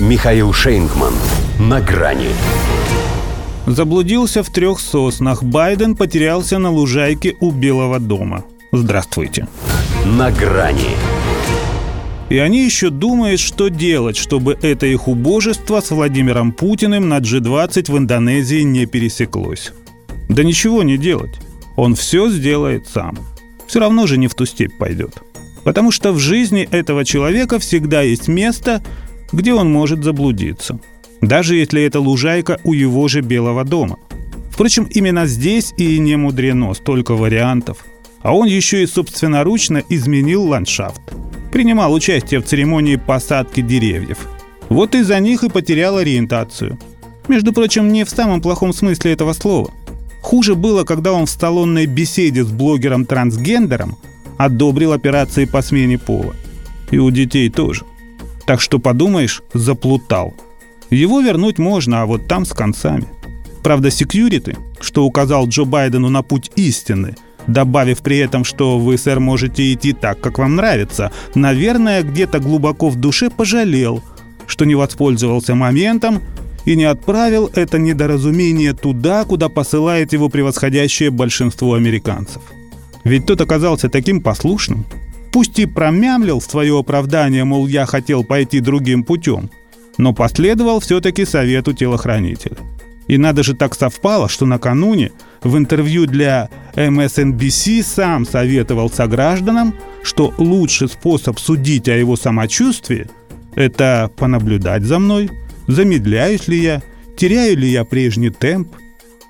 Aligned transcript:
Михаил 0.00 0.52
Шейнгман. 0.52 1.14
На 1.60 1.80
грани. 1.80 2.30
Заблудился 3.64 4.42
в 4.42 4.50
трех 4.50 4.80
соснах. 4.80 5.44
Байден 5.44 5.94
потерялся 5.94 6.58
на 6.58 6.72
лужайке 6.72 7.36
у 7.38 7.52
Белого 7.52 8.00
дома. 8.00 8.44
Здравствуйте. 8.72 9.46
На 10.04 10.32
грани. 10.32 10.96
И 12.28 12.38
они 12.38 12.64
еще 12.64 12.90
думают, 12.90 13.38
что 13.38 13.68
делать, 13.68 14.16
чтобы 14.16 14.58
это 14.60 14.84
их 14.86 15.06
убожество 15.06 15.80
с 15.80 15.92
Владимиром 15.92 16.50
Путиным 16.52 17.08
на 17.08 17.18
G20 17.18 17.92
в 17.92 17.96
Индонезии 17.96 18.62
не 18.62 18.86
пересеклось. 18.86 19.72
Да 20.28 20.42
ничего 20.42 20.82
не 20.82 20.98
делать. 20.98 21.38
Он 21.76 21.94
все 21.94 22.28
сделает 22.30 22.88
сам. 22.88 23.16
Все 23.68 23.78
равно 23.78 24.08
же 24.08 24.18
не 24.18 24.26
в 24.26 24.34
ту 24.34 24.44
степь 24.44 24.76
пойдет. 24.76 25.22
Потому 25.62 25.92
что 25.92 26.12
в 26.12 26.18
жизни 26.18 26.68
этого 26.68 27.04
человека 27.04 27.60
всегда 27.60 28.02
есть 28.02 28.26
место, 28.26 28.82
где 29.34 29.52
он 29.52 29.70
может 29.72 30.04
заблудиться. 30.04 30.78
Даже 31.20 31.56
если 31.56 31.82
это 31.82 32.00
лужайка 32.00 32.60
у 32.64 32.72
его 32.72 33.08
же 33.08 33.20
Белого 33.20 33.64
дома. 33.64 33.96
Впрочем, 34.50 34.84
именно 34.84 35.26
здесь 35.26 35.74
и 35.76 35.98
не 35.98 36.16
мудрено 36.16 36.74
столько 36.74 37.14
вариантов. 37.14 37.84
А 38.22 38.34
он 38.34 38.46
еще 38.46 38.82
и 38.82 38.86
собственноручно 38.86 39.82
изменил 39.88 40.44
ландшафт. 40.44 41.00
Принимал 41.50 41.92
участие 41.92 42.40
в 42.40 42.44
церемонии 42.44 42.96
посадки 42.96 43.60
деревьев. 43.60 44.18
Вот 44.68 44.94
из-за 44.94 45.18
них 45.18 45.42
и 45.42 45.50
потерял 45.50 45.96
ориентацию. 45.98 46.78
Между 47.26 47.52
прочим, 47.52 47.92
не 47.92 48.04
в 48.04 48.10
самом 48.10 48.40
плохом 48.40 48.72
смысле 48.72 49.12
этого 49.12 49.32
слова. 49.32 49.72
Хуже 50.22 50.54
было, 50.54 50.84
когда 50.84 51.12
он 51.12 51.26
в 51.26 51.30
столонной 51.30 51.86
беседе 51.86 52.44
с 52.44 52.50
блогером-трансгендером 52.50 53.96
одобрил 54.38 54.92
операции 54.92 55.44
по 55.44 55.60
смене 55.62 55.98
пола. 55.98 56.34
И 56.90 56.98
у 56.98 57.10
детей 57.10 57.50
тоже. 57.50 57.84
Так 58.46 58.60
что 58.60 58.78
подумаешь, 58.78 59.42
заплутал. 59.52 60.34
Его 60.90 61.20
вернуть 61.20 61.58
можно, 61.58 62.02
а 62.02 62.06
вот 62.06 62.26
там 62.26 62.44
с 62.44 62.52
концами. 62.52 63.06
Правда, 63.62 63.90
секьюриты, 63.90 64.56
что 64.80 65.04
указал 65.04 65.48
Джо 65.48 65.64
Байдену 65.64 66.10
на 66.10 66.22
путь 66.22 66.50
истины, 66.56 67.16
добавив 67.46 68.00
при 68.00 68.18
этом, 68.18 68.44
что 68.44 68.78
вы, 68.78 68.98
сэр, 68.98 69.20
можете 69.20 69.72
идти 69.72 69.92
так, 69.92 70.20
как 70.20 70.38
вам 70.38 70.56
нравится, 70.56 71.10
наверное, 71.34 72.02
где-то 72.02 72.40
глубоко 72.40 72.90
в 72.90 72.96
душе 72.96 73.30
пожалел, 73.30 74.02
что 74.46 74.66
не 74.66 74.74
воспользовался 74.74 75.54
моментом 75.54 76.20
и 76.66 76.76
не 76.76 76.84
отправил 76.84 77.50
это 77.54 77.78
недоразумение 77.78 78.74
туда, 78.74 79.24
куда 79.24 79.48
посылает 79.48 80.12
его 80.12 80.28
превосходящее 80.28 81.10
большинство 81.10 81.74
американцев. 81.74 82.42
Ведь 83.04 83.26
тот 83.26 83.40
оказался 83.40 83.88
таким 83.88 84.20
послушным, 84.20 84.84
Пусть 85.34 85.58
и 85.58 85.66
промямлил 85.66 86.40
свое 86.40 86.78
оправдание, 86.78 87.42
мол, 87.42 87.66
я 87.66 87.86
хотел 87.86 88.22
пойти 88.22 88.60
другим 88.60 89.02
путем, 89.02 89.50
но 89.98 90.12
последовал 90.12 90.78
все-таки 90.78 91.24
совету 91.24 91.72
телохранителя. 91.72 92.56
И 93.08 93.18
надо 93.18 93.42
же 93.42 93.54
так 93.54 93.74
совпало, 93.74 94.28
что 94.28 94.46
накануне 94.46 95.10
в 95.42 95.58
интервью 95.58 96.06
для 96.06 96.50
MSNBC 96.76 97.82
сам 97.82 98.24
советовал 98.24 98.88
согражданам, 98.90 99.74
что 100.04 100.32
лучший 100.38 100.86
способ 100.88 101.40
судить 101.40 101.88
о 101.88 101.96
его 101.96 102.14
самочувствии– 102.14 103.08
это 103.56 104.12
понаблюдать 104.16 104.84
за 104.84 105.00
мной, 105.00 105.30
замедляюсь 105.66 106.46
ли 106.46 106.62
я, 106.62 106.80
теряю 107.16 107.58
ли 107.58 107.68
я 107.68 107.84
прежний 107.84 108.30
темп. 108.30 108.68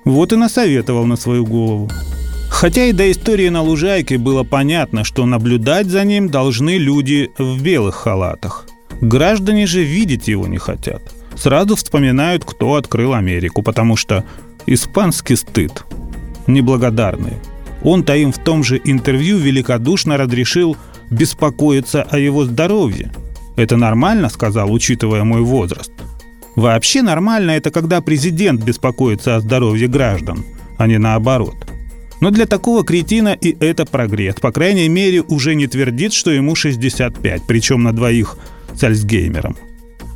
Вот 0.03 0.33
и 0.33 0.35
насоветовал 0.35 1.07
на 1.07 1.15
свою 1.15 1.47
голову. 1.47 1.89
Хотя 2.55 2.85
и 2.85 2.93
до 2.93 3.11
истории 3.11 3.49
на 3.49 3.61
лужайке 3.61 4.17
было 4.17 4.43
понятно, 4.43 5.03
что 5.03 5.25
наблюдать 5.25 5.87
за 5.87 6.05
ним 6.05 6.29
должны 6.29 6.77
люди 6.77 7.29
в 7.37 7.61
белых 7.61 7.95
халатах. 7.95 8.65
Граждане 9.01 9.67
же 9.67 9.83
видеть 9.83 10.29
его 10.29 10.47
не 10.47 10.57
хотят. 10.57 11.01
Сразу 11.35 11.75
вспоминают, 11.75 12.45
кто 12.45 12.75
открыл 12.75 13.13
Америку, 13.13 13.61
потому 13.61 13.97
что 13.97 14.23
испанский 14.65 15.35
стыд. 15.35 15.83
Неблагодарные. 16.47 17.41
Он-то 17.83 18.15
им 18.15 18.31
в 18.31 18.37
том 18.37 18.63
же 18.63 18.79
интервью 18.85 19.37
великодушно 19.37 20.15
разрешил 20.15 20.77
беспокоиться 21.09 22.03
о 22.03 22.17
его 22.17 22.45
здоровье. 22.45 23.11
Это 23.57 23.75
нормально, 23.75 24.29
сказал, 24.29 24.71
учитывая 24.71 25.25
мой 25.25 25.41
возраст. 25.41 25.91
Вообще 26.55 27.01
нормально 27.01 27.51
это 27.51 27.69
когда 27.69 27.99
президент 27.99 28.63
беспокоится 28.63 29.35
о 29.35 29.41
здоровье 29.41 29.89
граждан, 29.89 30.45
а 30.77 30.87
не 30.87 30.97
наоборот– 30.97 31.55
но 32.21 32.31
для 32.31 32.45
такого 32.45 32.83
кретина 32.83 33.33
и 33.33 33.55
это 33.59 33.85
прогресс. 33.85 34.35
По 34.35 34.51
крайней 34.51 34.89
мере, 34.89 35.21
уже 35.21 35.55
не 35.55 35.67
твердит, 35.67 36.13
что 36.13 36.31
ему 36.31 36.55
65, 36.55 37.43
причем 37.47 37.83
на 37.83 37.93
двоих 37.93 38.37
с 38.73 38.83
Альцгеймером. 38.83 39.57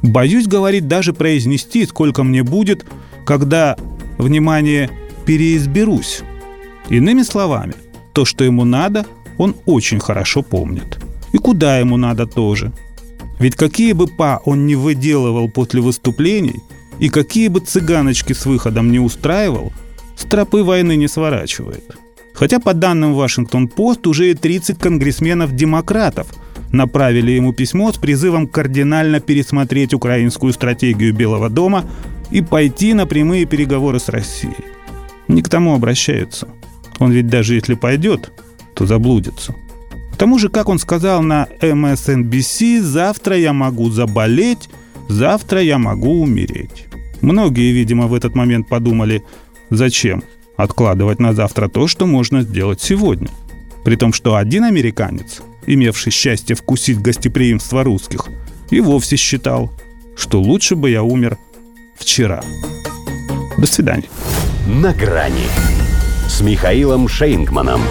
Боюсь, 0.02 0.48
говорит, 0.48 0.88
даже 0.88 1.14
произнести, 1.14 1.86
сколько 1.86 2.24
мне 2.24 2.44
будет, 2.44 2.86
когда, 3.26 3.76
внимание, 4.18 4.90
переизберусь. 5.26 6.22
Иными 6.90 7.24
словами, 7.24 7.74
то, 8.14 8.26
что 8.26 8.44
ему 8.44 8.64
надо, 8.64 9.06
он 9.38 9.56
очень 9.66 10.00
хорошо 10.00 10.42
помнит. 10.42 11.00
И 11.34 11.38
куда 11.38 11.80
ему 11.80 11.98
надо 11.98 12.26
тоже. 12.26 12.72
Ведь 13.40 13.56
какие 13.56 13.94
бы 13.94 14.08
па 14.08 14.42
он 14.46 14.66
не 14.66 14.76
выделывал 14.76 15.50
после 15.50 15.82
выступлений, 15.82 16.62
и 17.00 17.10
какие 17.10 17.48
бы 17.48 17.60
цыганочки 17.60 18.34
с 18.34 18.46
выходом 18.46 18.92
не 18.92 19.00
устраивал– 19.00 19.74
с 20.20 20.26
тропы 20.26 20.64
войны 20.64 20.98
не 20.98 21.08
сворачивает. 21.08 21.96
Хотя 22.34 22.60
по 22.60 22.74
данным 22.74 23.14
Вашингтон-Пост 23.14 24.06
уже 24.06 24.32
и 24.32 24.34
30 24.34 24.78
конгрессменов-демократов 24.78 26.28
направили 26.72 27.32
ему 27.32 27.54
письмо 27.54 27.92
с 27.92 27.98
призывом 27.98 28.48
кардинально 28.48 29.22
пересмотреть 29.22 29.94
украинскую 29.94 30.54
стратегию 30.54 31.14
Белого 31.14 31.50
дома 31.50 31.86
и 32.32 32.42
пойти 32.42 32.94
на 32.94 33.08
прямые 33.08 33.46
переговоры 33.46 34.00
с 34.00 34.10
Россией. 34.10 34.66
Не 35.28 35.42
к 35.42 35.50
тому 35.50 35.74
обращаются. 35.74 36.48
Он 37.00 37.12
ведь 37.12 37.28
даже 37.28 37.56
если 37.56 37.76
пойдет, 37.76 38.32
то 38.76 38.86
заблудится. 38.86 39.56
К 40.14 40.18
тому 40.18 40.38
же, 40.38 40.50
как 40.50 40.68
он 40.68 40.80
сказал 40.80 41.22
на 41.22 41.48
MSNBC, 41.62 42.82
завтра 42.82 43.38
я 43.38 43.54
могу 43.54 43.90
заболеть, 43.90 44.70
завтра 45.08 45.62
я 45.62 45.78
могу 45.78 46.22
умереть. 46.22 46.88
Многие, 47.22 47.72
видимо, 47.72 48.08
в 48.08 48.14
этот 48.14 48.36
момент 48.36 48.68
подумали– 48.68 49.24
Зачем 49.70 50.24
откладывать 50.58 51.20
на 51.20 51.34
завтра 51.34 51.68
то, 51.68 51.88
что 51.88 52.06
можно 52.06 52.42
сделать 52.42 52.82
сегодня? 52.82 53.30
При 53.84 53.96
том, 53.96 54.14
что 54.14 54.36
один 54.36 54.64
американец, 54.64 55.42
имевший 55.66 56.12
счастье 56.12 56.56
вкусить 56.56 57.02
гостеприимство 57.02 57.84
русских, 57.84 58.28
и 58.70 58.82
вовсе 58.82 59.16
считал, 59.16 59.72
что 60.16 60.42
лучше 60.42 60.76
бы 60.76 60.90
я 60.90 61.04
умер 61.04 61.38
вчера. 61.98 62.44
До 63.58 63.66
свидания. 63.66 64.10
На 64.68 64.94
грани 64.94 65.48
с 66.28 66.42
Михаилом 66.42 67.08
Шейнгманом. 67.08 67.82